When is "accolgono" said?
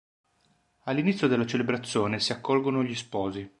2.31-2.81